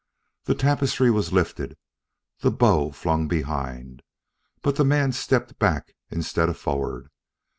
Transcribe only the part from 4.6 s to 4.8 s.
but